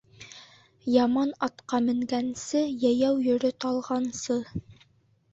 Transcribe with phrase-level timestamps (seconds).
[0.91, 4.39] Яман атҡа менгәнсе, йәйәү йөрө талғансы